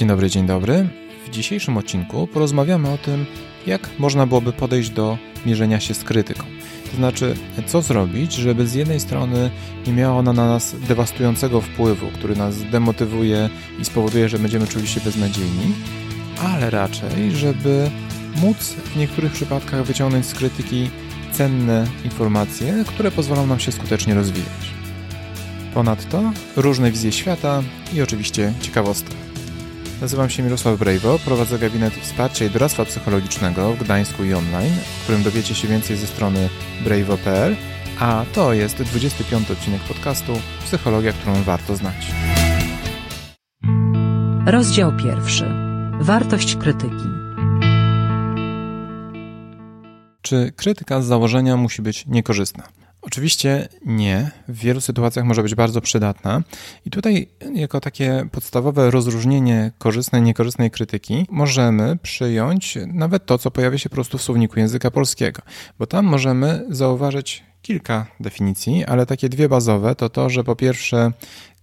Dzień 0.00 0.08
dobry, 0.08 0.30
dzień 0.30 0.46
dobry. 0.46 0.88
W 1.26 1.30
dzisiejszym 1.30 1.76
odcinku 1.76 2.26
porozmawiamy 2.26 2.88
o 2.90 2.98
tym, 2.98 3.26
jak 3.66 3.88
można 3.98 4.26
byłoby 4.26 4.52
podejść 4.52 4.90
do 4.90 5.18
mierzenia 5.46 5.80
się 5.80 5.94
z 5.94 6.04
krytyką. 6.04 6.44
To 6.90 6.96
znaczy, 6.96 7.34
co 7.66 7.82
zrobić, 7.82 8.32
żeby 8.32 8.66
z 8.66 8.74
jednej 8.74 9.00
strony 9.00 9.50
nie 9.86 9.92
miało 9.92 10.18
ona 10.18 10.32
na 10.32 10.46
nas 10.46 10.76
dewastującego 10.88 11.60
wpływu, 11.60 12.06
który 12.14 12.36
nas 12.36 12.62
demotywuje 12.70 13.50
i 13.80 13.84
spowoduje, 13.84 14.28
że 14.28 14.38
będziemy 14.38 14.66
czuli 14.66 14.88
się 14.88 15.00
beznadziejni, 15.00 15.74
ale 16.38 16.70
raczej, 16.70 17.32
żeby 17.32 17.90
móc 18.36 18.58
w 18.72 18.96
niektórych 18.96 19.32
przypadkach 19.32 19.84
wyciągnąć 19.84 20.26
z 20.26 20.34
krytyki 20.34 20.90
cenne 21.32 21.86
informacje, 22.04 22.84
które 22.86 23.10
pozwolą 23.10 23.46
nam 23.46 23.60
się 23.60 23.72
skutecznie 23.72 24.14
rozwijać. 24.14 24.74
Ponadto 25.74 26.32
różne 26.56 26.90
wizje 26.90 27.12
świata 27.12 27.62
i 27.94 28.02
oczywiście 28.02 28.52
ciekawostka. 28.60 29.29
Nazywam 30.00 30.30
się 30.30 30.42
Mirosław 30.42 30.78
Brejwo, 30.78 31.18
prowadzę 31.18 31.58
gabinet 31.58 31.94
wsparcia 31.94 32.44
i 32.44 32.50
doradztwa 32.50 32.84
psychologicznego 32.84 33.72
w 33.72 33.78
Gdańsku 33.78 34.24
i 34.24 34.34
online, 34.34 34.72
w 34.98 35.02
którym 35.02 35.22
dowiecie 35.22 35.54
się 35.54 35.68
więcej 35.68 35.96
ze 35.96 36.06
strony 36.06 36.48
brejwo.pl, 36.84 37.56
a 37.98 38.24
to 38.34 38.52
jest 38.52 38.82
25 38.82 39.50
odcinek 39.50 39.80
podcastu 39.80 40.32
Psychologia, 40.64 41.12
którą 41.12 41.42
warto 41.42 41.76
znać. 41.76 42.12
Rozdział 44.46 44.96
pierwszy. 44.96 45.44
Wartość 46.00 46.56
krytyki. 46.56 47.04
Czy 50.22 50.52
krytyka 50.56 51.02
z 51.02 51.06
założenia 51.06 51.56
musi 51.56 51.82
być 51.82 52.06
niekorzystna? 52.06 52.64
Oczywiście 53.02 53.68
nie. 53.86 54.30
W 54.48 54.58
wielu 54.58 54.80
sytuacjach 54.80 55.24
może 55.24 55.42
być 55.42 55.54
bardzo 55.54 55.80
przydatna. 55.80 56.42
I 56.86 56.90
tutaj, 56.90 57.28
jako 57.54 57.80
takie 57.80 58.28
podstawowe 58.32 58.90
rozróżnienie 58.90 59.72
korzystnej 59.78 60.22
niekorzystnej 60.22 60.70
krytyki, 60.70 61.26
możemy 61.30 61.96
przyjąć 62.02 62.78
nawet 62.86 63.26
to, 63.26 63.38
co 63.38 63.50
pojawia 63.50 63.78
się 63.78 63.88
po 63.88 63.94
prostu 63.94 64.18
w 64.18 64.22
słowniku 64.22 64.58
języka 64.58 64.90
polskiego, 64.90 65.42
bo 65.78 65.86
tam 65.86 66.04
możemy 66.04 66.66
zauważyć 66.70 67.44
kilka 67.62 68.06
definicji, 68.20 68.84
ale 68.84 69.06
takie 69.06 69.28
dwie 69.28 69.48
bazowe 69.48 69.94
to 69.94 70.08
to, 70.08 70.30
że 70.30 70.44
po 70.44 70.56
pierwsze 70.56 71.12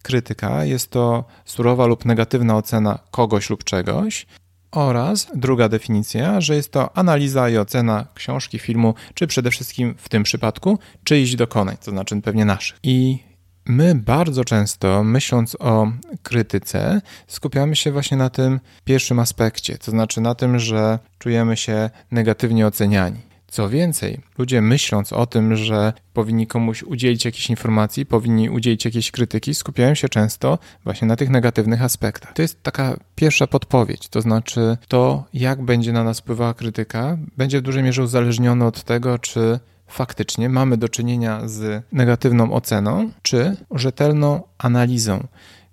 krytyka 0.01 0.65
jest 0.65 0.91
to 0.91 1.25
surowa 1.45 1.85
lub 1.85 2.05
negatywna 2.05 2.57
ocena 2.57 2.99
kogoś 3.11 3.49
lub 3.49 3.63
czegoś, 3.63 4.25
oraz 4.71 5.27
druga 5.35 5.69
definicja, 5.69 6.41
że 6.41 6.55
jest 6.55 6.71
to 6.71 6.97
analiza 6.97 7.49
i 7.49 7.57
ocena 7.57 8.07
książki, 8.13 8.59
filmu, 8.59 8.93
czy 9.13 9.27
przede 9.27 9.51
wszystkim 9.51 9.95
w 9.97 10.09
tym 10.09 10.23
przypadku 10.23 10.79
czyichś 11.03 11.35
dokonań, 11.35 11.77
to 11.85 11.91
znaczy 11.91 12.21
pewnie 12.21 12.45
naszych. 12.45 12.79
I 12.83 13.27
my 13.65 13.95
bardzo 13.95 14.45
często, 14.45 15.03
myśląc 15.03 15.57
o 15.59 15.91
krytyce, 16.23 17.01
skupiamy 17.27 17.75
się 17.75 17.91
właśnie 17.91 18.17
na 18.17 18.29
tym 18.29 18.59
pierwszym 18.85 19.19
aspekcie, 19.19 19.77
to 19.77 19.91
znaczy 19.91 20.21
na 20.21 20.35
tym, 20.35 20.59
że 20.59 20.99
czujemy 21.19 21.57
się 21.57 21.89
negatywnie 22.11 22.67
oceniani. 22.67 23.26
Co 23.47 23.69
więcej, 23.69 24.21
ludzie 24.37 24.61
myśląc 24.61 25.13
o 25.13 25.25
tym, 25.25 25.55
że 25.55 25.93
powinni 26.13 26.47
komuś 26.47 26.83
udzielić 26.83 27.25
jakiejś 27.25 27.49
informacji, 27.49 28.05
powinni 28.05 28.49
udzielić 28.49 28.85
jakiejś 28.85 29.11
krytyki, 29.11 29.55
skupiają 29.55 29.95
się 29.95 30.09
często 30.09 30.59
właśnie 30.83 31.07
na 31.07 31.15
tych 31.15 31.29
negatywnych 31.29 31.81
aspektach. 31.81 32.33
To 32.33 32.41
jest 32.41 32.63
taka 32.63 32.97
pierwsza 33.15 33.47
podpowiedź, 33.47 34.09
to 34.09 34.21
znaczy 34.21 34.77
to, 34.87 35.23
jak 35.33 35.61
będzie 35.61 35.93
na 35.93 36.03
nas 36.03 36.19
wpływała 36.19 36.53
krytyka, 36.53 37.17
będzie 37.37 37.59
w 37.59 37.61
dużej 37.61 37.83
mierze 37.83 38.03
uzależnione 38.03 38.65
od 38.65 38.83
tego, 38.83 39.19
czy 39.19 39.59
faktycznie 39.87 40.49
mamy 40.49 40.77
do 40.77 40.89
czynienia 40.89 41.47
z 41.47 41.83
negatywną 41.91 42.53
oceną, 42.53 43.11
czy 43.21 43.57
rzetelną 43.71 44.41
analizą, 44.57 45.27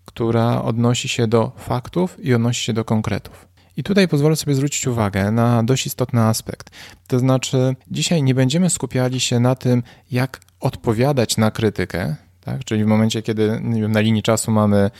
która 0.05 0.63
odnosi 0.63 1.09
się 1.09 1.27
do 1.27 1.53
faktów 1.57 2.25
i 2.25 2.35
odnosi 2.35 2.65
się 2.65 2.73
do 2.73 2.85
konkretów. 2.85 3.54
I 3.77 3.83
tutaj 3.83 4.09
pozwolę 4.09 4.37
sobie 4.37 4.55
zwrócić 4.55 4.87
uwagę 4.87 5.31
na 5.31 5.63
dość 5.63 5.87
istotny 5.87 6.21
aspekt. 6.21 6.71
To 7.07 7.19
znaczy, 7.19 7.77
dzisiaj 7.91 8.23
nie 8.23 8.35
będziemy 8.35 8.71
skupiali 8.71 9.21
się 9.21 9.41
na 9.41 9.55
tym, 9.55 9.83
jak 10.11 10.41
odpowiadać 10.61 11.37
na 11.37 11.51
krytykę, 11.51 12.17
tak? 12.41 12.65
czyli 12.65 12.85
w 12.85 12.87
momencie, 12.87 13.23
kiedy 13.23 13.61
wiem, 13.75 13.93
na 13.93 14.01
linii 14.01 14.23
czasu 14.23 14.51
mamy 14.51 14.91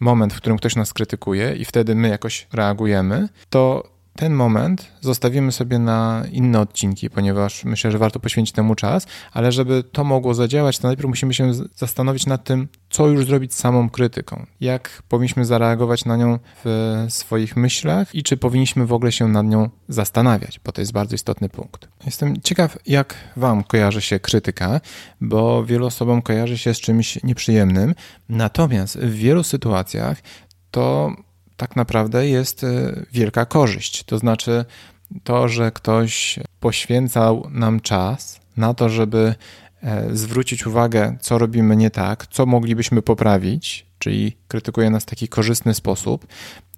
moment, 0.00 0.32
w 0.32 0.36
którym 0.36 0.58
ktoś 0.58 0.76
nas 0.76 0.92
krytykuje 0.92 1.56
i 1.56 1.64
wtedy 1.64 1.94
my 1.94 2.08
jakoś 2.08 2.46
reagujemy, 2.52 3.28
to 3.50 3.90
ten 4.18 4.34
moment 4.34 4.92
zostawimy 5.00 5.52
sobie 5.52 5.78
na 5.78 6.24
inne 6.32 6.60
odcinki, 6.60 7.10
ponieważ 7.10 7.64
myślę, 7.64 7.90
że 7.90 7.98
warto 7.98 8.20
poświęcić 8.20 8.54
temu 8.54 8.74
czas, 8.74 9.06
ale 9.32 9.52
żeby 9.52 9.84
to 9.92 10.04
mogło 10.04 10.34
zadziałać, 10.34 10.78
to 10.78 10.88
najpierw 10.88 11.08
musimy 11.08 11.34
się 11.34 11.52
zastanowić 11.76 12.26
nad 12.26 12.44
tym, 12.44 12.68
co 12.90 13.08
już 13.08 13.26
zrobić 13.26 13.54
z 13.54 13.58
samą 13.58 13.90
krytyką, 13.90 14.46
jak 14.60 15.02
powinniśmy 15.08 15.44
zareagować 15.44 16.04
na 16.04 16.16
nią 16.16 16.38
w 16.64 17.06
swoich 17.08 17.56
myślach 17.56 18.14
i 18.14 18.22
czy 18.22 18.36
powinniśmy 18.36 18.86
w 18.86 18.92
ogóle 18.92 19.12
się 19.12 19.28
nad 19.28 19.46
nią 19.46 19.70
zastanawiać, 19.88 20.60
bo 20.64 20.72
to 20.72 20.80
jest 20.80 20.92
bardzo 20.92 21.14
istotny 21.14 21.48
punkt. 21.48 21.88
Jestem 22.06 22.40
ciekaw, 22.42 22.78
jak 22.86 23.14
Wam 23.36 23.64
kojarzy 23.64 24.00
się 24.00 24.20
krytyka, 24.20 24.80
bo 25.20 25.64
wielu 25.64 25.86
osobom 25.86 26.22
kojarzy 26.22 26.58
się 26.58 26.74
z 26.74 26.80
czymś 26.80 27.22
nieprzyjemnym, 27.22 27.94
natomiast 28.28 28.98
w 28.98 29.12
wielu 29.12 29.42
sytuacjach 29.42 30.18
to 30.70 31.12
tak 31.58 31.76
naprawdę 31.76 32.28
jest 32.28 32.64
e, 32.64 33.04
wielka 33.12 33.46
korzyść. 33.46 34.04
To 34.04 34.18
znaczy 34.18 34.64
to, 35.24 35.48
że 35.48 35.72
ktoś 35.72 36.38
poświęcał 36.60 37.48
nam 37.50 37.80
czas 37.80 38.40
na 38.56 38.74
to, 38.74 38.88
żeby 38.88 39.34
e, 39.82 40.16
zwrócić 40.16 40.66
uwagę, 40.66 41.16
co 41.20 41.38
robimy 41.38 41.76
nie 41.76 41.90
tak, 41.90 42.26
co 42.26 42.46
moglibyśmy 42.46 43.02
poprawić, 43.02 43.86
czyli 43.98 44.36
krytykuje 44.48 44.90
nas 44.90 45.02
w 45.02 45.06
taki 45.06 45.28
korzystny 45.28 45.74
sposób, 45.74 46.26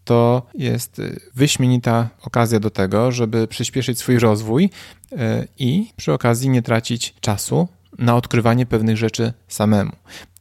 to 0.04 0.46
jest 0.54 0.98
e, 0.98 1.02
wyśmienita 1.34 2.08
okazja 2.22 2.60
do 2.60 2.70
tego, 2.70 3.12
żeby 3.12 3.46
przyspieszyć 3.46 3.98
swój 3.98 4.18
rozwój 4.18 4.70
i 5.58 5.92
przy 5.96 6.12
okazji 6.12 6.48
nie 6.48 6.62
tracić 6.62 7.14
czasu 7.20 7.68
na 8.00 8.16
odkrywanie 8.16 8.66
pewnych 8.66 8.96
rzeczy 8.96 9.32
samemu. 9.48 9.92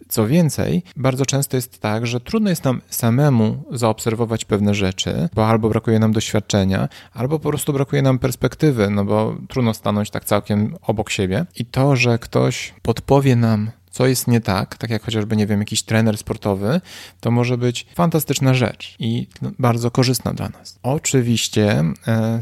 Co 0.09 0.27
więcej, 0.27 0.83
bardzo 0.95 1.25
często 1.25 1.57
jest 1.57 1.79
tak, 1.79 2.07
że 2.07 2.19
trudno 2.19 2.49
jest 2.49 2.63
nam 2.63 2.81
samemu 2.89 3.63
zaobserwować 3.71 4.45
pewne 4.45 4.73
rzeczy, 4.73 5.29
bo 5.33 5.47
albo 5.47 5.69
brakuje 5.69 5.99
nam 5.99 6.11
doświadczenia, 6.11 6.89
albo 7.13 7.39
po 7.39 7.49
prostu 7.49 7.73
brakuje 7.73 8.01
nam 8.01 8.19
perspektywy, 8.19 8.89
no 8.89 9.05
bo 9.05 9.37
trudno 9.47 9.73
stanąć 9.73 10.09
tak 10.09 10.25
całkiem 10.25 10.75
obok 10.81 11.09
siebie. 11.09 11.45
I 11.55 11.65
to, 11.65 11.95
że 11.95 12.19
ktoś 12.19 12.73
podpowie 12.81 13.35
nam 13.35 13.71
co 13.91 14.07
jest 14.07 14.27
nie 14.27 14.41
tak, 14.41 14.77
tak 14.77 14.89
jak 14.89 15.03
chociażby, 15.03 15.35
nie 15.35 15.47
wiem, 15.47 15.59
jakiś 15.59 15.83
trener 15.83 16.17
sportowy, 16.17 16.81
to 17.19 17.31
może 17.31 17.57
być 17.57 17.85
fantastyczna 17.95 18.53
rzecz 18.53 18.95
i 18.99 19.27
bardzo 19.59 19.91
korzystna 19.91 20.33
dla 20.33 20.49
nas. 20.49 20.79
Oczywiście 20.83 21.83
e, 22.07 22.39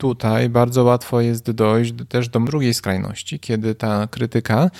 tutaj 0.00 0.48
bardzo 0.48 0.84
łatwo 0.84 1.20
jest 1.20 1.50
dojść 1.50 1.94
też 2.08 2.28
do 2.28 2.40
drugiej 2.40 2.74
skrajności, 2.74 3.40
kiedy 3.40 3.74
ta 3.74 4.06
krytyka 4.06 4.70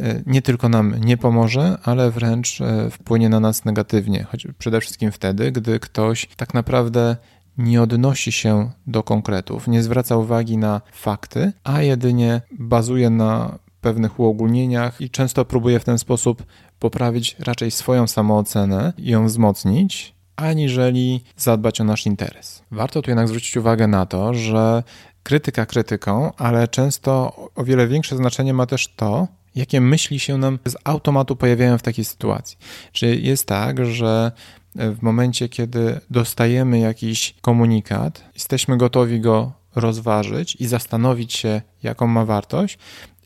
e, 0.00 0.22
nie 0.26 0.42
tylko 0.42 0.68
nam 0.68 0.94
nie 1.00 1.16
pomoże, 1.16 1.78
ale 1.82 2.10
wręcz 2.10 2.60
e, 2.60 2.90
wpłynie 2.90 3.28
na 3.28 3.40
nas 3.40 3.64
negatywnie, 3.64 4.24
choć 4.24 4.46
przede 4.58 4.80
wszystkim 4.80 5.12
wtedy, 5.12 5.52
gdy 5.52 5.80
ktoś 5.80 6.28
tak 6.36 6.54
naprawdę 6.54 7.16
nie 7.58 7.82
odnosi 7.82 8.32
się 8.32 8.70
do 8.86 9.02
konkretów, 9.02 9.68
nie 9.68 9.82
zwraca 9.82 10.16
uwagi 10.16 10.58
na 10.58 10.80
fakty, 10.92 11.52
a 11.64 11.82
jedynie 11.82 12.42
bazuje 12.58 13.10
na 13.10 13.58
pewnych 13.80 14.20
uogólnieniach 14.20 15.00
i 15.00 15.10
często 15.10 15.44
próbuje 15.44 15.80
w 15.80 15.84
ten 15.84 15.98
sposób 15.98 16.42
poprawić 16.78 17.36
raczej 17.38 17.70
swoją 17.70 18.06
samoocenę 18.06 18.92
i 18.98 19.10
ją 19.10 19.26
wzmocnić, 19.26 20.13
aniżeli 20.36 21.24
zadbać 21.36 21.80
o 21.80 21.84
nasz 21.84 22.06
interes. 22.06 22.62
Warto 22.70 23.02
tu 23.02 23.10
jednak 23.10 23.28
zwrócić 23.28 23.56
uwagę 23.56 23.86
na 23.86 24.06
to, 24.06 24.34
że 24.34 24.82
krytyka 25.22 25.66
krytyką, 25.66 26.32
ale 26.36 26.68
często 26.68 27.36
o 27.54 27.64
wiele 27.64 27.86
większe 27.86 28.16
znaczenie 28.16 28.54
ma 28.54 28.66
też 28.66 28.88
to, 28.88 29.28
jakie 29.54 29.80
myśli 29.80 30.20
się 30.20 30.38
nam 30.38 30.58
z 30.64 30.76
automatu 30.84 31.36
pojawiają 31.36 31.78
w 31.78 31.82
takiej 31.82 32.04
sytuacji. 32.04 32.58
Czy 32.92 33.16
jest 33.16 33.46
tak, 33.46 33.86
że 33.86 34.32
w 34.74 35.02
momencie, 35.02 35.48
kiedy 35.48 36.00
dostajemy 36.10 36.78
jakiś 36.78 37.34
komunikat, 37.40 38.24
jesteśmy 38.34 38.76
gotowi 38.76 39.20
go 39.20 39.52
rozważyć 39.74 40.56
i 40.60 40.66
zastanowić 40.66 41.32
się, 41.32 41.62
jaką 41.82 42.06
ma 42.06 42.24
wartość, 42.24 42.78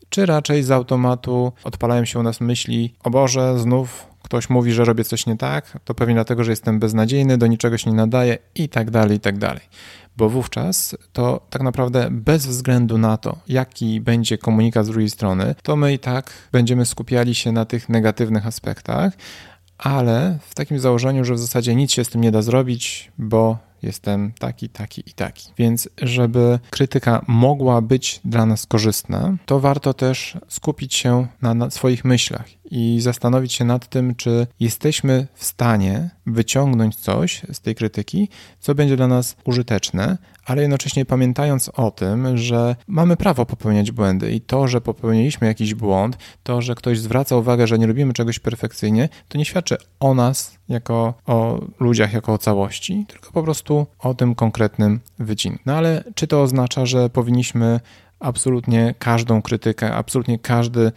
czy 0.08 0.26
raczej 0.26 0.62
z 0.62 0.70
automatu 0.70 1.52
odpalają 1.64 2.04
się 2.04 2.18
u 2.18 2.22
nas 2.22 2.40
myśli: 2.40 2.94
O 3.04 3.10
Boże, 3.10 3.58
znów 3.58 4.06
ktoś 4.22 4.50
mówi, 4.50 4.72
że 4.72 4.84
robię 4.84 5.04
coś 5.04 5.26
nie 5.26 5.36
tak, 5.36 5.78
to 5.84 5.94
pewnie 5.94 6.14
dlatego, 6.14 6.44
że 6.44 6.52
jestem 6.52 6.78
beznadziejny, 6.78 7.38
do 7.38 7.46
niczego 7.46 7.78
się 7.78 7.90
nie 7.90 7.96
nadaje 7.96 8.38
i 8.54 8.68
tak 8.68 8.90
dalej, 8.90 9.16
i 9.16 9.20
tak 9.20 9.38
dalej. 9.38 9.62
Bo 10.16 10.28
wówczas 10.28 10.96
to 11.12 11.46
tak 11.50 11.62
naprawdę 11.62 12.08
bez 12.10 12.46
względu 12.46 12.98
na 12.98 13.16
to, 13.16 13.38
jaki 13.48 14.00
będzie 14.00 14.38
komunikat 14.38 14.86
z 14.86 14.88
drugiej 14.88 15.10
strony, 15.10 15.54
to 15.62 15.76
my 15.76 15.92
i 15.92 15.98
tak 15.98 16.32
będziemy 16.52 16.86
skupiali 16.86 17.34
się 17.34 17.52
na 17.52 17.64
tych 17.64 17.88
negatywnych 17.88 18.46
aspektach, 18.46 19.12
ale 19.78 20.38
w 20.42 20.54
takim 20.54 20.78
założeniu, 20.78 21.24
że 21.24 21.34
w 21.34 21.38
zasadzie 21.38 21.74
nic 21.74 21.92
się 21.92 22.04
z 22.04 22.08
tym 22.08 22.20
nie 22.20 22.30
da 22.30 22.42
zrobić, 22.42 23.12
bo 23.18 23.58
jestem 23.82 24.32
taki, 24.38 24.68
taki 24.68 25.02
i 25.06 25.12
taki. 25.12 25.52
Więc, 25.58 25.88
żeby 26.02 26.58
krytyka 26.70 27.24
mogła 27.28 27.80
być 27.80 28.20
dla 28.24 28.46
nas 28.46 28.66
korzystna, 28.66 29.36
to 29.46 29.60
warto 29.60 29.94
też 29.94 30.38
skupić 30.48 30.94
się 30.94 31.26
na, 31.42 31.54
na 31.54 31.70
swoich 31.70 32.04
myślach 32.04 32.46
i 32.70 33.00
zastanowić 33.00 33.52
się 33.52 33.64
nad 33.64 33.88
tym, 33.88 34.14
czy 34.14 34.46
jesteśmy 34.60 35.26
w 35.34 35.44
stanie 35.44 36.10
wyciągnąć 36.26 36.96
coś 36.96 37.42
z 37.52 37.60
tej 37.60 37.74
krytyki, 37.74 38.28
co 38.60 38.74
będzie 38.74 38.96
dla 38.96 39.08
nas 39.08 39.36
użyteczne, 39.44 40.18
ale 40.44 40.62
jednocześnie 40.62 41.04
pamiętając 41.04 41.68
o 41.68 41.90
tym, 41.90 42.36
że 42.36 42.76
mamy 42.86 43.16
prawo 43.16 43.46
popełniać 43.46 43.90
błędy 43.90 44.32
i 44.32 44.40
to, 44.40 44.68
że 44.68 44.80
popełniliśmy 44.80 45.46
jakiś 45.46 45.74
błąd, 45.74 46.18
to, 46.42 46.62
że 46.62 46.74
ktoś 46.74 47.00
zwraca 47.00 47.36
uwagę, 47.36 47.66
że 47.66 47.78
nie 47.78 47.86
robimy 47.86 48.12
czegoś 48.12 48.38
perfekcyjnie, 48.38 49.08
to 49.28 49.38
nie 49.38 49.44
świadczy 49.44 49.76
o 50.00 50.14
nas 50.14 50.58
jako 50.68 51.14
o 51.26 51.60
ludziach, 51.80 52.12
jako 52.12 52.32
o 52.32 52.38
całości, 52.38 53.04
tylko 53.08 53.32
po 53.32 53.42
prostu 53.42 53.86
o 53.98 54.14
tym 54.14 54.34
konkretnym 54.34 55.00
wycinku. 55.18 55.62
No 55.66 55.74
ale 55.74 56.04
czy 56.14 56.26
to 56.26 56.42
oznacza, 56.42 56.86
że 56.86 57.10
powinniśmy 57.10 57.80
absolutnie 58.20 58.94
każdą 58.98 59.42
krytykę, 59.42 59.94
absolutnie 59.94 60.38
każdy 60.38 60.92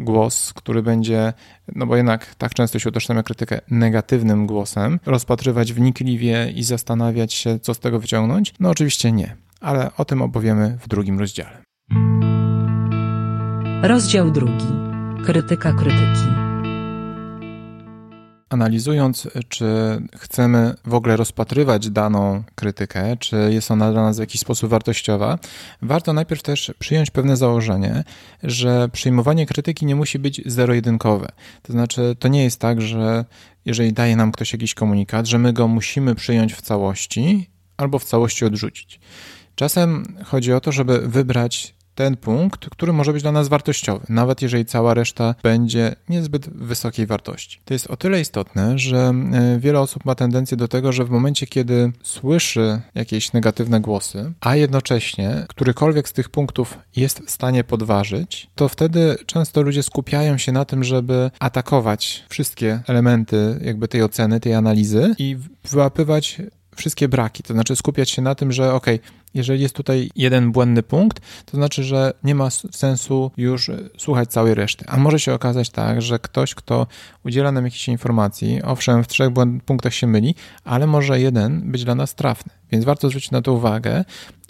głos, 0.00 0.52
który 0.52 0.82
będzie, 0.82 1.32
no 1.74 1.86
bo 1.86 1.96
jednak 1.96 2.34
tak 2.34 2.54
często 2.54 2.78
się 2.78 2.88
utożsamia 2.88 3.22
krytykę 3.22 3.60
negatywnym 3.70 4.46
głosem, 4.46 5.00
rozpatrywać 5.06 5.72
wnikliwie 5.72 6.50
i 6.54 6.62
zastanawiać 6.62 7.32
się, 7.32 7.58
co 7.58 7.74
z 7.74 7.78
tego 7.78 8.00
wyciągnąć? 8.00 8.54
No 8.60 8.70
oczywiście 8.70 9.12
nie, 9.12 9.36
ale 9.60 9.90
o 9.96 10.04
tym 10.04 10.22
opowiemy 10.22 10.78
w 10.80 10.88
drugim 10.88 11.18
rozdziale. 11.18 11.62
Rozdział 13.82 14.30
drugi. 14.30 14.66
Krytyka 15.24 15.72
krytyki 15.72 16.39
analizując, 18.50 19.28
czy 19.48 19.66
chcemy 20.16 20.74
w 20.86 20.94
ogóle 20.94 21.16
rozpatrywać 21.16 21.90
daną 21.90 22.42
krytykę, 22.54 23.16
czy 23.16 23.36
jest 23.52 23.70
ona 23.70 23.92
dla 23.92 24.02
nas 24.02 24.16
w 24.16 24.20
jakiś 24.20 24.40
sposób 24.40 24.70
wartościowa, 24.70 25.38
warto 25.82 26.12
najpierw 26.12 26.42
też 26.42 26.72
przyjąć 26.78 27.10
pewne 27.10 27.36
założenie, 27.36 28.04
że 28.42 28.88
przyjmowanie 28.88 29.46
krytyki 29.46 29.86
nie 29.86 29.96
musi 29.96 30.18
być 30.18 30.42
zero-jedynkowe. 30.46 31.28
To 31.62 31.72
znaczy, 31.72 32.16
to 32.18 32.28
nie 32.28 32.44
jest 32.44 32.60
tak, 32.60 32.82
że 32.82 33.24
jeżeli 33.64 33.92
daje 33.92 34.16
nam 34.16 34.32
ktoś 34.32 34.52
jakiś 34.52 34.74
komunikat, 34.74 35.26
że 35.26 35.38
my 35.38 35.52
go 35.52 35.68
musimy 35.68 36.14
przyjąć 36.14 36.54
w 36.54 36.62
całości 36.62 37.50
albo 37.76 37.98
w 37.98 38.04
całości 38.04 38.44
odrzucić. 38.44 39.00
Czasem 39.54 40.16
chodzi 40.24 40.52
o 40.52 40.60
to, 40.60 40.72
żeby 40.72 41.08
wybrać 41.08 41.74
ten 41.94 42.16
punkt, 42.16 42.68
który 42.68 42.92
może 42.92 43.12
być 43.12 43.22
dla 43.22 43.32
nas 43.32 43.48
wartościowy, 43.48 44.06
nawet 44.08 44.42
jeżeli 44.42 44.64
cała 44.64 44.94
reszta 44.94 45.34
będzie 45.42 45.96
niezbyt 46.08 46.48
wysokiej 46.48 47.06
wartości. 47.06 47.60
To 47.64 47.74
jest 47.74 47.86
o 47.86 47.96
tyle 47.96 48.20
istotne, 48.20 48.78
że 48.78 49.12
e, 49.32 49.58
wiele 49.58 49.80
osób 49.80 50.04
ma 50.04 50.14
tendencję 50.14 50.56
do 50.56 50.68
tego, 50.68 50.92
że 50.92 51.04
w 51.04 51.10
momencie, 51.10 51.46
kiedy 51.46 51.92
słyszy 52.02 52.80
jakieś 52.94 53.32
negatywne 53.32 53.80
głosy, 53.80 54.32
a 54.40 54.56
jednocześnie 54.56 55.46
którykolwiek 55.48 56.08
z 56.08 56.12
tych 56.12 56.28
punktów 56.28 56.78
jest 56.96 57.20
w 57.26 57.30
stanie 57.30 57.64
podważyć, 57.64 58.50
to 58.54 58.68
wtedy 58.68 59.16
często 59.26 59.62
ludzie 59.62 59.82
skupiają 59.82 60.38
się 60.38 60.52
na 60.52 60.64
tym, 60.64 60.84
żeby 60.84 61.30
atakować 61.38 62.24
wszystkie 62.28 62.80
elementy 62.86 63.60
jakby 63.64 63.88
tej 63.88 64.02
oceny, 64.02 64.40
tej 64.40 64.54
analizy 64.54 65.14
i 65.18 65.36
wyłapywać 65.64 66.38
wszystkie 66.76 67.08
braki, 67.08 67.42
to 67.42 67.54
znaczy 67.54 67.76
skupiać 67.76 68.10
się 68.10 68.22
na 68.22 68.34
tym, 68.34 68.52
że 68.52 68.74
ok, 68.74 68.86
jeżeli 69.34 69.62
jest 69.62 69.74
tutaj 69.74 70.10
jeden 70.16 70.52
błędny 70.52 70.82
punkt, 70.82 71.20
to 71.44 71.56
znaczy, 71.56 71.84
że 71.84 72.12
nie 72.24 72.34
ma 72.34 72.50
sensu 72.50 73.30
już 73.36 73.68
e, 73.68 73.78
słuchać 73.98 74.30
całej 74.30 74.54
reszty. 74.54 74.84
A 74.88 74.96
może 74.96 75.20
się 75.20 75.34
okazać 75.34 75.70
tak, 75.70 76.02
że 76.02 76.18
ktoś, 76.18 76.54
kto 76.54 76.86
udziela 77.24 77.52
nam 77.52 77.64
jakiejś 77.64 77.88
informacji, 77.88 78.62
owszem, 78.62 79.04
w 79.04 79.08
trzech 79.08 79.30
punktach 79.66 79.94
się 79.94 80.06
myli, 80.06 80.34
ale 80.64 80.86
może 80.86 81.20
jeden 81.20 81.72
być 81.72 81.84
dla 81.84 81.94
nas 81.94 82.14
trafny. 82.14 82.52
Więc 82.72 82.84
warto 82.84 83.08
zwrócić 83.08 83.30
na 83.30 83.42
to 83.42 83.52
uwagę, 83.52 84.04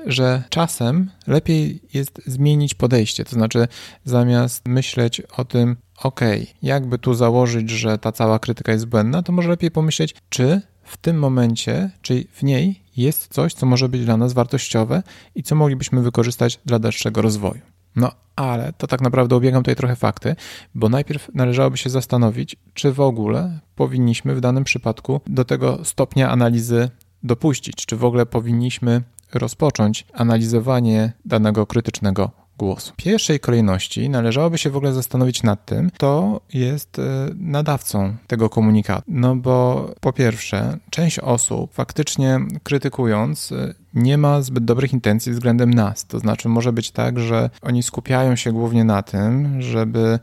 że 0.07 0.43
czasem 0.49 1.11
lepiej 1.27 1.81
jest 1.95 2.21
zmienić 2.27 2.75
podejście. 2.75 3.25
To 3.25 3.31
znaczy, 3.31 3.69
zamiast 4.05 4.69
myśleć 4.69 5.21
o 5.21 5.45
tym, 5.45 5.77
ok, 6.03 6.21
jakby 6.63 6.99
tu 6.99 7.15
założyć, 7.15 7.71
że 7.71 7.99
ta 7.99 8.13
cała 8.13 8.39
krytyka 8.39 8.73
jest 8.73 8.87
błędna, 8.87 9.23
to 9.23 9.33
może 9.33 9.49
lepiej 9.49 9.71
pomyśleć, 9.71 10.15
czy 10.29 10.61
w 10.83 10.97
tym 10.97 11.19
momencie, 11.19 11.91
czyli 12.03 12.27
w 12.33 12.43
niej 12.43 12.81
jest 13.03 13.35
coś, 13.35 13.55
co 13.55 13.67
może 13.67 13.89
być 13.89 14.05
dla 14.05 14.17
nas 14.17 14.33
wartościowe 14.33 15.03
i 15.35 15.43
co 15.43 15.55
moglibyśmy 15.55 16.03
wykorzystać 16.03 16.61
dla 16.67 16.79
dalszego 16.79 17.23
rozwoju. 17.23 17.61
No 17.97 18.11
ale 18.37 18.73
to 18.73 18.87
tak 18.87 19.01
naprawdę 19.01 19.37
ubiegam 19.37 19.63
tutaj 19.63 19.77
trochę 19.77 19.97
fakty, 19.97 20.37
bo 20.75 20.89
najpierw 20.89 21.31
należałoby 21.35 21.77
się 21.77 21.91
zastanowić, 21.91 22.57
czy 22.75 22.93
w 22.93 23.01
ogóle 23.01 23.61
powinniśmy 23.75 24.35
w 24.35 24.41
danym 24.41 24.65
przypadku 24.65 25.21
do 25.27 25.45
tego 25.45 25.85
stopnia 25.85 26.31
analizy 26.31 26.91
dopuścić, 27.23 27.87
czy 27.87 27.97
w 27.97 28.05
ogóle 28.05 28.27
powinniśmy 28.27 29.03
rozpocząć 29.35 30.07
analizowanie 30.13 31.13
danego 31.25 31.67
krytycznego 31.67 32.40
głosu. 32.61 32.93
W 32.93 32.97
pierwszej 32.97 33.41
kolejności 33.41 34.09
należałoby 34.09 34.59
się 34.59 34.71
w 34.71 34.77
ogóle 34.77 34.93
zastanowić 34.93 35.43
nad 35.43 35.67
tym, 35.67 35.91
kto 35.91 36.41
jest 36.55 36.99
e, 36.99 37.03
nadawcą 37.35 38.15
tego 38.27 38.51
komunikatu. 38.51 39.03
No 39.09 39.37
bo 39.37 39.91
po 40.01 40.13
pierwsze, 40.13 40.79
część 40.91 41.19
osób 41.19 41.75
faktycznie 41.75 42.41
krytykując 42.63 43.53
e, 43.53 43.75
nie 43.95 44.19
ma 44.19 44.43
zbyt 44.43 44.65
dobrych 44.65 44.93
intencji 44.93 45.33
względem 45.33 45.75
nas. 45.75 46.07
To 46.07 46.19
znaczy 46.19 46.49
może 46.49 46.73
być 46.73 46.91
tak, 46.91 47.19
że 47.19 47.51
oni 47.63 47.83
skupiają 47.83 48.37
się 48.37 48.53
głównie 48.53 48.85
na 48.85 49.03
tym, 49.03 49.63
żeby 49.63 50.19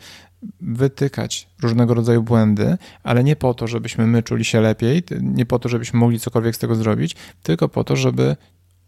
wytykać 0.61 1.47
różnego 1.61 1.93
rodzaju 1.93 2.23
błędy, 2.23 2.77
ale 3.03 3.23
nie 3.23 3.35
po 3.35 3.53
to, 3.53 3.67
żebyśmy 3.67 4.07
my 4.07 4.23
czuli 4.23 4.45
się 4.45 4.61
lepiej, 4.61 5.03
nie 5.21 5.45
po 5.45 5.59
to, 5.59 5.69
żebyśmy 5.69 5.99
mogli 5.99 6.19
cokolwiek 6.19 6.55
z 6.55 6.59
tego 6.59 6.75
zrobić, 6.75 7.15
tylko 7.43 7.69
po 7.69 7.83
to, 7.83 7.95
żeby 7.95 8.35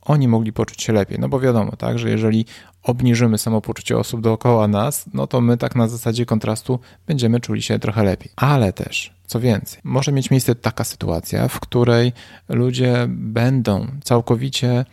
oni 0.01 0.27
mogli 0.27 0.53
poczuć 0.53 0.83
się 0.83 0.93
lepiej. 0.93 1.19
No 1.19 1.29
bo 1.29 1.39
wiadomo, 1.39 1.75
tak, 1.75 1.99
że 1.99 2.09
jeżeli 2.09 2.45
obniżymy 2.83 3.37
samopoczucie 3.37 3.97
osób 3.97 4.21
dookoła 4.21 4.67
nas, 4.67 5.05
no 5.13 5.27
to 5.27 5.41
my 5.41 5.57
tak 5.57 5.75
na 5.75 5.87
zasadzie 5.87 6.25
kontrastu 6.25 6.79
będziemy 7.07 7.39
czuli 7.39 7.61
się 7.61 7.79
trochę 7.79 8.03
lepiej. 8.03 8.31
Ale 8.35 8.73
też, 8.73 9.13
co 9.27 9.39
więcej, 9.39 9.81
może 9.83 10.11
mieć 10.11 10.31
miejsce 10.31 10.55
taka 10.55 10.83
sytuacja, 10.83 11.47
w 11.47 11.59
której 11.59 12.13
ludzie 12.49 13.05
będą 13.09 13.87
całkowicie 14.03 14.85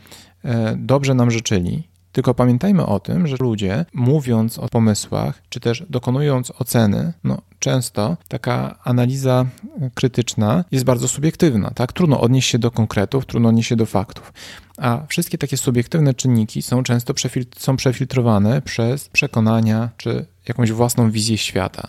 e, 0.44 0.76
dobrze 0.76 1.14
nam 1.14 1.31
życzyli, 1.31 1.88
tylko 2.17 2.35
pamiętajmy 2.35 2.87
o 2.87 3.01
tym, 3.01 3.27
że 3.27 3.37
ludzie, 3.41 3.85
mówiąc 3.95 4.59
o 4.59 4.69
pomysłach, 4.69 5.43
czy 5.49 5.61
też 5.61 5.85
dokonując 5.91 6.53
oceny, 6.59 7.13
no 7.25 7.43
często 7.59 8.17
taka 8.29 8.79
analiza 8.85 9.47
krytyczna 9.95 10.65
jest 10.71 10.85
bardzo 10.85 11.09
subiektywna, 11.09 11.71
tak? 11.71 11.93
Trudno 11.93 12.21
odnieść 12.21 12.51
się 12.51 12.59
do 12.59 12.71
konkretów, 12.71 13.27
trudno 13.27 13.49
odnieść 13.49 13.69
się 13.69 13.77
do 13.77 13.87
faktów. 13.87 14.33
A 14.79 15.03
wszystkie 15.09 15.39
takie 15.39 15.57
subiektywne 15.57 16.15
czynniki 16.15 16.63
są 16.63 16.83
często 16.83 17.13
przefil- 17.13 17.59
są 17.59 17.77
przefiltrowane 17.77 18.63
przez 18.63 19.09
przekonania 19.09 19.91
czy 19.97 20.27
jakąś 20.49 20.73
własną 20.73 21.11
wizję 21.11 21.39
świata. 21.39 21.89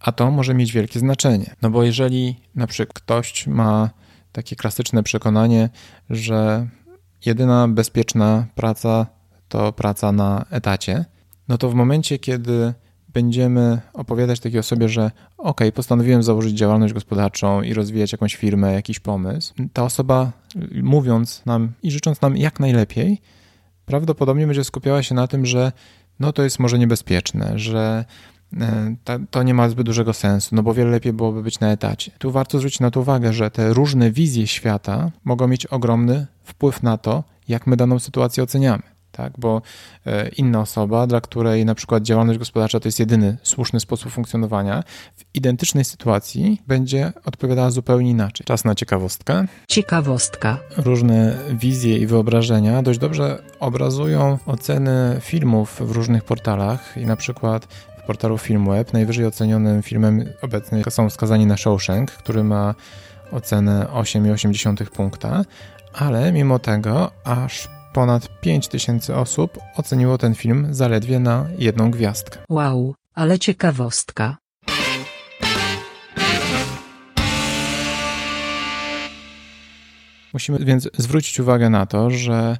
A 0.00 0.12
to 0.12 0.30
może 0.30 0.54
mieć 0.54 0.72
wielkie 0.72 0.98
znaczenie. 0.98 1.54
No 1.62 1.70
bo 1.70 1.82
jeżeli 1.82 2.36
na 2.54 2.66
przykład 2.66 2.94
ktoś 2.94 3.46
ma 3.46 3.90
takie 4.32 4.56
klasyczne 4.56 5.02
przekonanie, 5.02 5.68
że 6.10 6.66
jedyna 7.26 7.68
bezpieczna 7.68 8.46
praca 8.54 9.15
to 9.48 9.72
praca 9.72 10.12
na 10.12 10.44
etacie, 10.50 11.04
no 11.48 11.58
to 11.58 11.70
w 11.70 11.74
momencie, 11.74 12.18
kiedy 12.18 12.74
będziemy 13.16 13.80
opowiadać 13.92 14.40
takiej 14.40 14.58
osobie, 14.58 14.88
że 14.88 15.10
ok, 15.38 15.60
postanowiłem 15.74 16.22
założyć 16.22 16.58
działalność 16.58 16.94
gospodarczą 16.94 17.62
i 17.62 17.74
rozwijać 17.74 18.12
jakąś 18.12 18.36
firmę, 18.36 18.72
jakiś 18.72 19.00
pomysł, 19.00 19.54
ta 19.72 19.82
osoba 19.82 20.32
mówiąc 20.82 21.42
nam 21.46 21.72
i 21.82 21.90
życząc 21.90 22.22
nam 22.22 22.36
jak 22.36 22.60
najlepiej, 22.60 23.20
prawdopodobnie 23.86 24.46
będzie 24.46 24.64
skupiała 24.64 25.02
się 25.02 25.14
na 25.14 25.26
tym, 25.26 25.46
że 25.46 25.72
no 26.20 26.32
to 26.32 26.42
jest 26.42 26.58
może 26.58 26.78
niebezpieczne, 26.78 27.58
że 27.58 28.04
e, 28.60 28.96
to 29.30 29.42
nie 29.42 29.54
ma 29.54 29.68
zbyt 29.68 29.86
dużego 29.86 30.12
sensu, 30.12 30.54
no 30.54 30.62
bo 30.62 30.74
wiele 30.74 30.90
lepiej 30.90 31.12
byłoby 31.12 31.42
być 31.42 31.60
na 31.60 31.72
etacie. 31.72 32.12
Tu 32.18 32.30
warto 32.30 32.58
zwrócić 32.58 32.80
na 32.80 32.90
to 32.90 33.00
uwagę, 33.00 33.32
że 33.32 33.50
te 33.50 33.74
różne 33.74 34.10
wizje 34.10 34.46
świata 34.46 35.10
mogą 35.24 35.48
mieć 35.48 35.66
ogromny 35.66 36.26
wpływ 36.44 36.82
na 36.82 36.98
to, 36.98 37.24
jak 37.48 37.66
my 37.66 37.76
daną 37.76 37.98
sytuację 37.98 38.42
oceniamy 38.42 38.95
tak? 39.16 39.32
bo 39.38 39.62
e, 40.06 40.28
inna 40.28 40.60
osoba, 40.60 41.06
dla 41.06 41.20
której 41.20 41.64
na 41.64 41.74
przykład 41.74 42.02
działalność 42.02 42.38
gospodarcza 42.38 42.80
to 42.80 42.88
jest 42.88 43.00
jedyny 43.00 43.36
słuszny 43.42 43.80
sposób 43.80 44.12
funkcjonowania, 44.12 44.82
w 45.16 45.24
identycznej 45.34 45.84
sytuacji 45.84 46.62
będzie 46.66 47.12
odpowiadała 47.24 47.70
zupełnie 47.70 48.10
inaczej. 48.10 48.44
Czas 48.44 48.64
na 48.64 48.74
ciekawostkę. 48.74 49.46
Ciekawostka. 49.68 50.58
Różne 50.76 51.38
wizje 51.50 51.98
i 51.98 52.06
wyobrażenia 52.06 52.82
dość 52.82 52.98
dobrze 52.98 53.42
obrazują 53.60 54.38
oceny 54.46 55.16
filmów 55.20 55.80
w 55.80 55.90
różnych 55.90 56.24
portalach 56.24 56.96
i 56.96 57.06
na 57.06 57.16
przykład 57.16 57.66
w 57.98 58.02
portalu 58.06 58.38
Filmweb 58.38 58.92
najwyżej 58.92 59.26
ocenionym 59.26 59.82
filmem 59.82 60.24
obecnie 60.42 60.82
są 60.90 61.10
Skazani 61.10 61.46
na 61.46 61.56
Shawshank, 61.56 62.10
który 62.10 62.44
ma 62.44 62.74
ocenę 63.32 63.86
8,8 63.94 64.86
punkta, 64.86 65.44
ale 65.92 66.32
mimo 66.32 66.58
tego 66.58 67.10
aż 67.24 67.68
ponad 67.96 68.40
5000 68.40 69.16
osób 69.16 69.58
oceniło 69.76 70.18
ten 70.18 70.34
film 70.34 70.66
zaledwie 70.70 71.20
na 71.20 71.46
jedną 71.58 71.90
gwiazdkę. 71.90 72.38
Wow, 72.48 72.94
ale 73.14 73.38
ciekawostka. 73.38 74.36
Musimy 80.32 80.58
więc 80.58 80.88
zwrócić 80.98 81.40
uwagę 81.40 81.70
na 81.70 81.86
to, 81.86 82.10
że 82.10 82.56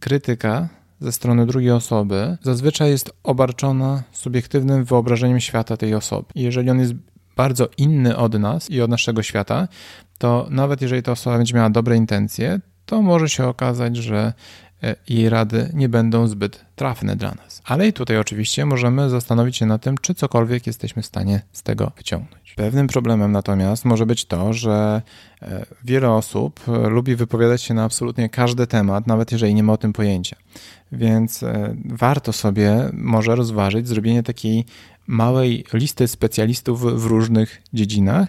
krytyka 0.00 0.68
ze 1.00 1.12
strony 1.12 1.46
drugiej 1.46 1.70
osoby 1.70 2.36
zazwyczaj 2.42 2.90
jest 2.90 3.12
obarczona 3.22 4.02
subiektywnym 4.12 4.84
wyobrażeniem 4.84 5.40
świata 5.40 5.76
tej 5.76 5.94
osoby. 5.94 6.28
Jeżeli 6.34 6.70
on 6.70 6.80
jest 6.80 6.94
bardzo 7.36 7.68
inny 7.76 8.16
od 8.16 8.34
nas 8.34 8.70
i 8.70 8.80
od 8.80 8.90
naszego 8.90 9.22
świata, 9.22 9.68
to 10.18 10.46
nawet 10.50 10.82
jeżeli 10.82 11.02
ta 11.02 11.12
osoba 11.12 11.36
będzie 11.36 11.54
miała 11.54 11.70
dobre 11.70 11.96
intencje, 11.96 12.60
to 12.88 13.02
może 13.02 13.28
się 13.28 13.46
okazać, 13.46 13.96
że 13.96 14.32
jej 15.08 15.28
rady 15.28 15.70
nie 15.74 15.88
będą 15.88 16.26
zbyt 16.26 16.64
trafne 16.76 17.16
dla 17.16 17.34
nas. 17.34 17.62
Ale 17.64 17.88
i 17.88 17.92
tutaj 17.92 18.18
oczywiście 18.18 18.66
możemy 18.66 19.10
zastanowić 19.10 19.56
się 19.56 19.66
nad 19.66 19.82
tym, 19.82 19.98
czy 19.98 20.14
cokolwiek 20.14 20.66
jesteśmy 20.66 21.02
w 21.02 21.06
stanie 21.06 21.42
z 21.52 21.62
tego 21.62 21.92
wyciągnąć. 21.96 22.54
Pewnym 22.56 22.86
problemem 22.86 23.32
natomiast 23.32 23.84
może 23.84 24.06
być 24.06 24.24
to, 24.24 24.52
że 24.52 25.02
e, 25.42 25.66
wiele 25.84 26.10
osób 26.10 26.60
e, 26.68 26.88
lubi 26.88 27.16
wypowiadać 27.16 27.62
się 27.62 27.74
na 27.74 27.84
absolutnie 27.84 28.28
każdy 28.28 28.66
temat, 28.66 29.06
nawet 29.06 29.32
jeżeli 29.32 29.54
nie 29.54 29.62
ma 29.62 29.72
o 29.72 29.76
tym 29.76 29.92
pojęcia. 29.92 30.36
Więc 30.92 31.44
warto 31.84 32.32
sobie 32.32 32.90
może 32.92 33.36
rozważyć 33.36 33.88
zrobienie 33.88 34.22
takiej 34.22 34.64
małej 35.06 35.64
listy 35.72 36.08
specjalistów 36.08 37.02
w 37.02 37.06
różnych 37.06 37.62
dziedzinach, 37.72 38.28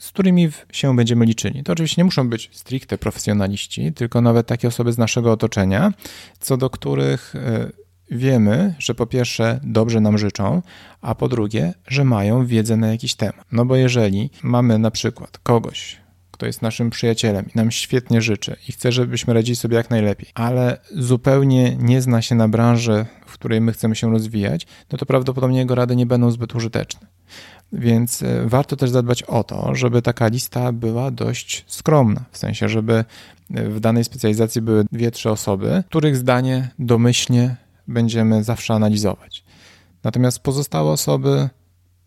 z 0.00 0.08
którymi 0.08 0.48
się 0.72 0.96
będziemy 0.96 1.24
liczyli. 1.24 1.62
To 1.62 1.72
oczywiście 1.72 2.00
nie 2.00 2.04
muszą 2.04 2.28
być 2.28 2.50
stricte 2.52 2.98
profesjonaliści, 2.98 3.92
tylko 3.92 4.20
nawet 4.20 4.46
takie 4.46 4.68
osoby 4.68 4.92
z 4.92 4.98
naszego 4.98 5.32
otoczenia, 5.32 5.92
co 6.40 6.56
do 6.56 6.70
których 6.70 7.36
e, 7.36 7.70
wiemy, 8.10 8.74
że 8.78 8.94
po 8.94 9.06
pierwsze 9.06 9.60
dobrze 9.62 10.00
nam 10.00 10.18
życzą, 10.18 10.62
a 11.00 11.14
po 11.14 11.28
drugie, 11.28 11.74
że 11.86 12.04
mają 12.04 12.46
wiedzę 12.46 12.76
na 12.76 12.88
jakiś 12.88 13.14
temat. 13.14 13.46
No 13.52 13.64
bo 13.64 13.76
jeżeli 13.76 14.30
mamy 14.42 14.78
na 14.78 14.90
przykład 14.90 15.38
kogoś, 15.38 16.02
kto 16.30 16.46
jest 16.46 16.62
naszym 16.62 16.90
przyjacielem 16.90 17.46
i 17.46 17.50
nam 17.54 17.70
świetnie 17.70 18.22
życzy 18.22 18.56
i 18.68 18.72
chce, 18.72 18.92
żebyśmy 18.92 19.34
radzili 19.34 19.56
sobie 19.56 19.76
jak 19.76 19.90
najlepiej, 19.90 20.28
ale 20.34 20.78
zupełnie 20.90 21.76
nie 21.76 22.02
zna 22.02 22.22
się 22.22 22.34
na 22.34 22.48
branży, 22.48 23.06
w 23.26 23.32
której 23.32 23.60
my 23.60 23.72
chcemy 23.72 23.96
się 23.96 24.10
rozwijać, 24.10 24.66
no 24.92 24.98
to 24.98 25.06
prawdopodobnie 25.06 25.58
jego 25.58 25.74
rady 25.74 25.96
nie 25.96 26.06
będą 26.06 26.30
zbyt 26.30 26.54
użyteczne. 26.54 27.06
Więc 27.72 28.22
e, 28.22 28.48
warto 28.48 28.76
też 28.76 28.90
zadbać 28.90 29.22
o 29.22 29.44
to, 29.44 29.74
żeby 29.74 30.02
taka 30.02 30.28
lista 30.28 30.72
była 30.72 31.10
dość 31.10 31.64
skromna, 31.66 32.24
w 32.30 32.38
sensie, 32.38 32.68
żeby 32.68 33.04
e, 33.54 33.68
w 33.68 33.80
danej 33.80 34.04
specjalizacji 34.04 34.62
były 34.62 34.84
dwie, 34.92 35.10
trzy 35.10 35.30
osoby, 35.30 35.82
których 35.88 36.16
zdanie 36.16 36.68
domyślnie 36.78 37.56
będziemy 37.88 38.44
zawsze 38.44 38.74
analizować. 38.74 39.44
Natomiast 40.04 40.38
pozostałe 40.38 40.90
osoby 40.90 41.48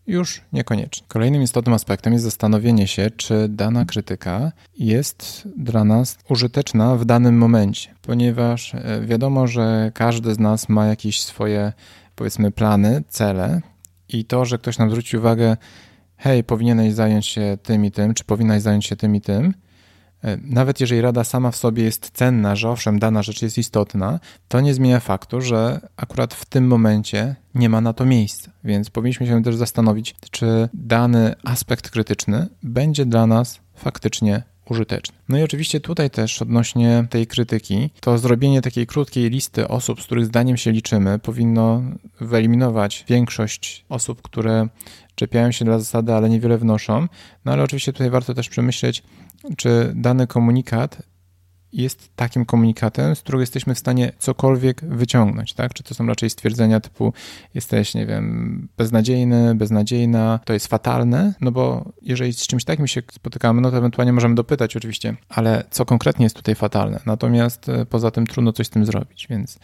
już 0.06 0.40
niekoniecznie. 0.52 1.06
Kolejnym 1.08 1.42
istotnym 1.42 1.74
aspektem 1.74 2.12
jest 2.12 2.24
zastanowienie 2.24 2.86
się, 2.86 3.10
czy 3.10 3.48
dana 3.48 3.84
krytyka 3.84 4.52
jest 4.78 5.48
dla 5.56 5.84
nas 5.84 6.18
użyteczna 6.28 6.96
w 6.96 7.04
danym 7.04 7.38
momencie, 7.38 7.94
ponieważ 8.02 8.74
e, 8.74 9.00
wiadomo, 9.00 9.46
że 9.46 9.90
każdy 9.94 10.34
z 10.34 10.38
nas 10.38 10.68
ma 10.68 10.86
jakieś 10.86 11.22
swoje, 11.22 11.72
powiedzmy, 12.16 12.50
plany, 12.50 13.02
cele, 13.08 13.60
i 14.08 14.24
to, 14.24 14.44
że 14.44 14.58
ktoś 14.58 14.78
nam 14.78 14.90
zwróci 14.90 15.16
uwagę, 15.16 15.56
hej, 16.16 16.44
powinieneś 16.44 16.94
zająć 16.94 17.26
się 17.26 17.58
tym 17.62 17.84
i 17.84 17.90
tym, 17.90 18.14
czy 18.14 18.24
powinnaś 18.24 18.62
zająć 18.62 18.86
się 18.86 18.96
tym 18.96 19.14
i 19.16 19.20
tym, 19.20 19.54
e, 20.24 20.36
nawet 20.42 20.80
jeżeli 20.80 21.00
rada 21.00 21.24
sama 21.24 21.50
w 21.50 21.56
sobie 21.56 21.84
jest 21.84 22.10
cenna, 22.10 22.56
że 22.56 22.70
owszem, 22.70 22.98
dana 22.98 23.22
rzecz 23.22 23.42
jest 23.42 23.58
istotna, 23.58 24.20
to 24.48 24.60
nie 24.60 24.74
zmienia 24.74 25.00
faktu, 25.00 25.40
że 25.40 25.88
akurat 25.96 26.34
w 26.34 26.44
tym 26.44 26.66
momencie 26.66 27.36
nie 27.54 27.68
ma 27.68 27.80
na 27.80 27.92
to 27.92 28.04
miejsca. 28.04 28.50
Więc 28.64 28.90
powinniśmy 28.90 29.26
się 29.26 29.42
też 29.42 29.56
zastanowić, 29.56 30.14
czy 30.30 30.68
dany 30.74 31.34
aspekt 31.44 31.90
krytyczny 31.90 32.46
będzie 32.62 33.06
dla 33.06 33.26
nas 33.26 33.60
faktycznie 33.74 34.42
użyteczny. 34.70 35.16
No 35.28 35.38
i 35.38 35.42
oczywiście 35.42 35.80
tutaj 35.80 36.10
też 36.10 36.42
odnośnie 36.42 37.06
tej 37.10 37.26
krytyki, 37.26 37.90
to 38.00 38.18
zrobienie 38.18 38.62
takiej 38.62 38.86
krótkiej 38.86 39.30
listy 39.30 39.68
osób, 39.68 40.02
z 40.02 40.04
których 40.04 40.26
zdaniem 40.26 40.56
się 40.56 40.72
liczymy, 40.72 41.18
powinno 41.18 41.82
wyeliminować 42.20 43.04
większość 43.08 43.84
osób, 43.88 44.22
które 44.22 44.68
czepiają 45.14 45.52
się 45.52 45.64
dla 45.64 45.78
zasady, 45.78 46.14
ale 46.14 46.28
niewiele 46.28 46.58
wnoszą. 46.58 47.06
No 47.44 47.52
ale 47.52 47.62
oczywiście 47.62 47.92
tutaj 47.92 48.10
warto 48.10 48.34
też 48.34 48.48
przemyśleć, 48.48 49.02
czy 49.56 49.92
dany 49.94 50.26
komunikat 50.26 51.02
jest 51.76 52.16
takim 52.16 52.44
komunikatem, 52.44 53.16
z 53.16 53.20
którego 53.20 53.40
jesteśmy 53.40 53.74
w 53.74 53.78
stanie 53.78 54.12
cokolwiek 54.18 54.84
wyciągnąć, 54.84 55.54
tak? 55.54 55.74
Czy 55.74 55.82
to 55.82 55.94
są 55.94 56.06
raczej 56.06 56.30
stwierdzenia 56.30 56.80
typu 56.80 57.12
jesteś, 57.54 57.94
nie 57.94 58.06
wiem, 58.06 58.68
beznadziejny, 58.76 59.54
beznadziejna, 59.54 60.40
to 60.44 60.52
jest 60.52 60.66
fatalne, 60.66 61.34
no 61.40 61.52
bo 61.52 61.92
jeżeli 62.02 62.32
z 62.32 62.46
czymś 62.46 62.64
takim 62.64 62.86
się 62.86 63.02
spotykamy, 63.12 63.60
no 63.60 63.70
to 63.70 63.78
ewentualnie 63.78 64.12
możemy 64.12 64.34
dopytać 64.34 64.76
oczywiście, 64.76 65.16
ale 65.28 65.64
co 65.70 65.84
konkretnie 65.84 66.26
jest 66.26 66.36
tutaj 66.36 66.54
fatalne? 66.54 67.00
Natomiast 67.06 67.68
e, 67.68 67.86
poza 67.86 68.10
tym 68.10 68.26
trudno 68.26 68.52
coś 68.52 68.66
z 68.66 68.70
tym 68.70 68.86
zrobić, 68.86 69.26
więc 69.30 69.58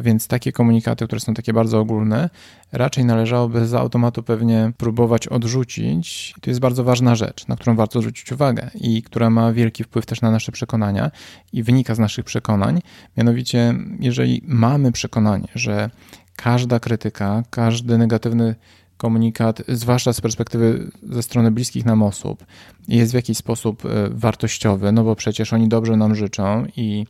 więc 0.00 0.28
takie 0.28 0.52
komunikaty, 0.52 1.06
które 1.06 1.20
są 1.20 1.34
takie 1.34 1.52
bardzo 1.52 1.80
ogólne, 1.80 2.30
raczej 2.72 3.04
należałoby 3.04 3.66
z 3.66 3.74
automatu 3.74 4.22
pewnie 4.22 4.72
próbować 4.76 5.28
odrzucić. 5.28 6.34
To 6.40 6.50
jest 6.50 6.60
bardzo 6.60 6.84
ważna 6.84 7.14
rzecz, 7.14 7.48
na 7.48 7.56
którą 7.56 7.76
warto 7.76 8.00
zwrócić 8.00 8.32
uwagę 8.32 8.70
i 8.74 9.02
która 9.02 9.30
ma 9.30 9.52
wielki 9.52 9.84
wpływ 9.84 10.06
też 10.06 10.20
na 10.20 10.30
nasze 10.30 10.52
przekonania 10.52 11.10
i 11.52 11.62
wynika 11.62 11.94
z 11.94 11.98
naszych 11.98 12.24
przekonań. 12.24 12.80
Mianowicie, 13.16 13.74
jeżeli 14.00 14.42
mamy 14.46 14.92
przekonanie, 14.92 15.48
że 15.54 15.90
każda 16.36 16.80
krytyka, 16.80 17.42
każdy 17.50 17.98
negatywny 17.98 18.54
komunikat, 18.96 19.62
zwłaszcza 19.68 20.12
z 20.12 20.20
perspektywy 20.20 20.90
ze 21.02 21.22
strony 21.22 21.50
bliskich 21.50 21.84
nam 21.84 22.02
osób, 22.02 22.46
jest 22.88 23.12
w 23.12 23.14
jakiś 23.14 23.38
sposób 23.38 23.84
e, 23.84 23.88
wartościowy, 24.10 24.92
no 24.92 25.04
bo 25.04 25.16
przecież 25.16 25.52
oni 25.52 25.68
dobrze 25.68 25.96
nam 25.96 26.14
życzą 26.14 26.66
i 26.76 27.06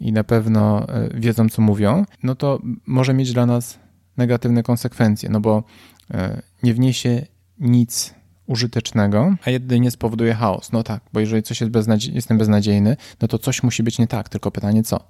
i 0.00 0.12
na 0.12 0.24
pewno 0.24 0.88
e, 0.88 1.08
wiedzą, 1.14 1.48
co 1.48 1.62
mówią, 1.62 2.04
no 2.22 2.34
to 2.34 2.58
może 2.86 3.14
mieć 3.14 3.32
dla 3.32 3.46
nas 3.46 3.78
negatywne 4.16 4.62
konsekwencje, 4.62 5.28
no 5.28 5.40
bo 5.40 5.64
e, 6.10 6.42
nie 6.62 6.74
wniesie 6.74 7.26
nic 7.58 8.14
użytecznego, 8.50 9.34
a 9.44 9.50
jedynie 9.50 9.90
spowoduje 9.90 10.34
chaos. 10.34 10.72
No 10.72 10.82
tak, 10.82 11.02
bo 11.12 11.20
jeżeli 11.20 11.42
coś 11.42 11.60
jest 11.60 11.72
beznadzie 11.72 12.12
jestem 12.12 12.38
beznadziejny, 12.38 12.96
no 13.20 13.28
to 13.28 13.38
coś 13.38 13.62
musi 13.62 13.82
być 13.82 13.98
nie 13.98 14.06
tak, 14.06 14.28
tylko 14.28 14.50
pytanie 14.50 14.82
co. 14.82 15.00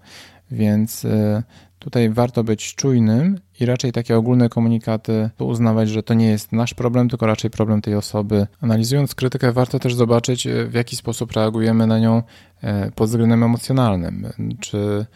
Więc 0.50 1.04
e, 1.04 1.42
tutaj 1.78 2.11
warto 2.11 2.44
być 2.44 2.75
czujnym 2.75 3.40
i 3.61 3.66
raczej 3.66 3.92
takie 3.92 4.16
ogólne 4.16 4.49
komunikaty 4.49 5.30
uznawać, 5.38 5.88
że 5.88 6.02
to 6.02 6.14
nie 6.14 6.26
jest 6.26 6.52
nasz 6.52 6.75
problem, 6.75 7.09
tylko 7.09 7.26
raczej 7.26 7.50
problem 7.50 7.80
tej 7.82 7.94
osoby. 7.94 8.47
Analizując 8.61 9.14
krytykę, 9.14 9.52
warto 9.52 9.78
też 9.78 9.94
zobaczyć, 9.94 10.49
w 10.68 10.75
jaki 10.75 10.97
sposób 10.97 11.32
reagujemy 11.32 11.87
na 11.87 11.99
nią 11.99 12.23
E, 12.62 12.90
pod 12.90 13.09
względem 13.09 13.42
emocjonalnym, 13.42 14.26
czy 14.61 15.06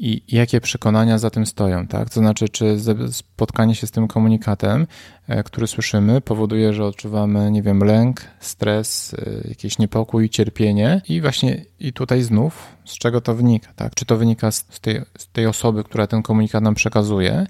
i 0.00 0.22
jakie 0.36 0.60
przekonania 0.60 1.18
za 1.18 1.30
tym 1.30 1.46
stoją, 1.46 1.86
tak? 1.86 2.10
To 2.10 2.20
znaczy, 2.20 2.48
czy 2.48 2.76
spotkanie 3.12 3.74
się 3.74 3.86
z 3.86 3.90
tym 3.90 4.08
komunikatem, 4.08 4.86
e, 5.28 5.42
który 5.42 5.66
słyszymy, 5.66 6.20
powoduje, 6.20 6.72
że 6.72 6.84
odczuwamy, 6.84 7.50
nie 7.50 7.62
wiem, 7.62 7.78
lęk, 7.78 8.20
stres, 8.40 9.14
e, 9.14 9.48
jakiś 9.48 9.78
niepokój, 9.78 10.30
cierpienie 10.30 11.02
i 11.08 11.20
właśnie 11.20 11.64
i 11.80 11.92
tutaj 11.92 12.22
znów, 12.22 12.66
z 12.84 12.98
czego 12.98 13.20
to 13.20 13.34
wynika, 13.34 13.72
tak? 13.76 13.94
Czy 13.94 14.04
to 14.04 14.16
wynika 14.16 14.50
z 14.50 14.64
tej, 14.80 15.00
z 15.18 15.28
tej 15.28 15.46
osoby, 15.46 15.84
która 15.84 16.06
ten 16.06 16.22
komunikat 16.22 16.62
nam 16.62 16.74
przekazuje, 16.74 17.46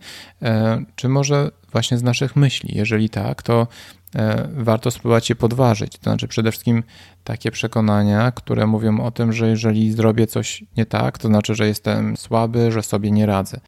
czy 0.97 1.09
może 1.09 1.51
właśnie 1.73 1.99
z 1.99 2.03
naszych 2.03 2.37
myśli? 2.37 2.77
Jeżeli 2.77 3.09
tak, 3.11 3.43
to 3.43 3.67
E, 4.00 4.00
warto 4.57 4.91
spróbować 4.91 5.31
je 5.31 5.37
podważyć. 5.37 5.93
To 5.93 6.03
znaczy 6.03 6.29
przede 6.29 6.51
wszystkim 6.51 6.83
takie 7.25 7.51
przekonania, 7.51 8.33
które 8.33 8.67
mówią 8.67 9.01
o 9.01 9.11
tym, 9.11 9.33
że 9.33 9.49
jeżeli 9.49 9.93
zrobię 9.93 10.27
coś 10.27 10.65
nie 10.77 10.87
tak, 10.87 11.19
to 11.19 11.29
znaczy, 11.29 11.55
że 11.55 11.67
jestem 11.67 12.17
słaby, 12.17 12.73
że 12.73 12.83
sobie 12.83 13.11
nie 13.11 13.27
radzę. 13.27 13.61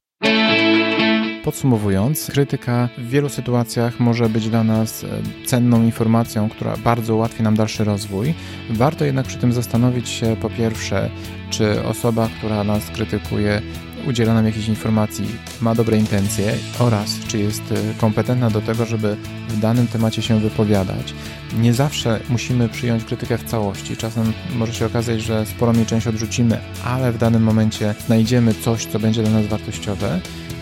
Podsumowując, 1.44 2.30
krytyka 2.30 2.88
w 2.98 3.08
wielu 3.08 3.28
sytuacjach 3.28 4.00
może 4.00 4.28
być 4.28 4.48
dla 4.48 4.64
nas 4.64 5.04
e, 5.04 5.08
cenną 5.46 5.82
informacją, 5.82 6.48
która 6.48 6.76
bardzo 6.76 7.16
ułatwi 7.16 7.42
nam 7.42 7.56
dalszy 7.56 7.84
rozwój. 7.84 8.34
Warto 8.70 9.04
jednak 9.04 9.26
przy 9.26 9.38
tym 9.38 9.52
zastanowić 9.52 10.08
się 10.08 10.36
po 10.40 10.50
pierwsze, 10.50 11.10
czy 11.50 11.84
osoba, 11.84 12.28
która 12.38 12.64
nas 12.64 12.90
krytykuje, 12.90 13.62
udziela 14.08 14.34
nam 14.34 14.46
jakiejś 14.46 14.68
informacji, 14.68 15.26
ma 15.60 15.74
dobre 15.74 15.98
intencje 15.98 16.54
oraz 16.78 17.18
czy 17.28 17.38
jest 17.38 17.62
e, 17.72 18.00
kompetentna 18.00 18.50
do 18.50 18.60
tego, 18.60 18.86
żeby 18.86 19.16
w 19.48 19.60
danym 19.60 19.86
temacie 19.86 20.22
się 20.22 20.40
wypowiadać. 20.40 21.14
Nie 21.58 21.74
zawsze 21.74 22.20
musimy 22.28 22.68
przyjąć 22.68 23.04
krytykę 23.04 23.38
w 23.38 23.44
całości. 23.44 23.96
Czasem 23.96 24.32
może 24.54 24.74
się 24.74 24.86
okazać, 24.86 25.22
że 25.22 25.46
sporą 25.46 25.72
jej 25.72 25.86
część 25.86 26.06
odrzucimy, 26.06 26.58
ale 26.84 27.12
w 27.12 27.18
danym 27.18 27.42
momencie 27.42 27.94
znajdziemy 28.06 28.54
coś, 28.54 28.86
co 28.86 28.98
będzie 28.98 29.22
dla 29.22 29.32
nas 29.32 29.46
wartościowe. 29.46 30.20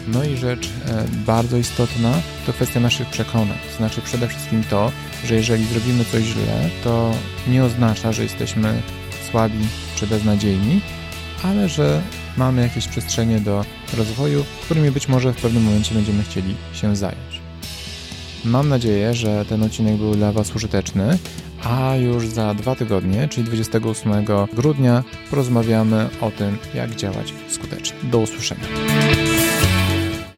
No 0.08 0.24
i 0.24 0.36
rzecz 0.36 0.66
e, 0.66 1.04
bardzo 1.26 1.56
istotna 1.56 2.12
to 2.46 2.52
kwestia 2.52 2.80
naszych 2.80 3.08
przekonań. 3.08 3.58
Znaczy 3.76 4.00
przede 4.00 4.28
wszystkim 4.28 4.64
to, 4.70 4.92
że 5.26 5.34
jeżeli 5.34 5.64
zrobimy 5.64 6.04
coś 6.04 6.24
źle, 6.24 6.70
to 6.84 7.14
nie 7.48 7.64
oznacza, 7.64 8.12
że 8.12 8.22
jesteśmy 8.22 8.82
słabi 9.30 9.66
czy 9.96 10.06
beznadziejni, 10.06 10.80
ale 11.42 11.68
że 11.68 12.02
mamy 12.40 12.62
jakieś 12.62 12.88
przestrzenie 12.88 13.40
do 13.40 13.64
rozwoju, 13.96 14.44
którymi 14.64 14.90
być 14.90 15.08
może 15.08 15.32
w 15.32 15.42
pewnym 15.42 15.62
momencie 15.62 15.94
będziemy 15.94 16.22
chcieli 16.22 16.54
się 16.72 16.96
zająć. 16.96 17.40
Mam 18.44 18.68
nadzieję, 18.68 19.14
że 19.14 19.44
ten 19.44 19.62
odcinek 19.62 19.96
był 19.96 20.14
dla 20.14 20.32
Was 20.32 20.56
użyteczny, 20.56 21.18
a 21.64 21.96
już 21.96 22.26
za 22.26 22.54
dwa 22.54 22.74
tygodnie, 22.74 23.28
czyli 23.28 23.46
28 23.46 24.24
grudnia, 24.52 25.04
porozmawiamy 25.30 26.08
o 26.20 26.30
tym, 26.30 26.58
jak 26.74 26.96
działać 26.96 27.34
skutecznie. 27.48 27.96
Do 28.02 28.18
usłyszenia. 28.18 28.99